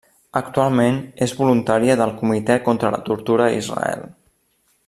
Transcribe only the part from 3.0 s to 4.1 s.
Tortura a Israel.